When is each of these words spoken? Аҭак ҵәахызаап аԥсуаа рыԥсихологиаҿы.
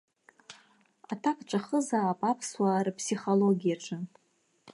Аҭак 1.11 1.39
ҵәахызаап 1.47 2.19
аԥсуаа 2.29 2.85
рыԥсихологиаҿы. 2.85 3.97